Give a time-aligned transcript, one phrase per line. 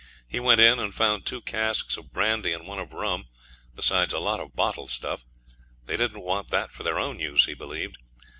[0.27, 3.25] He went in and found two casks of brandy and one of rum,
[3.75, 5.25] besides a lot of bottled stuff.
[5.85, 7.97] They didn't want that for their own use, he believed.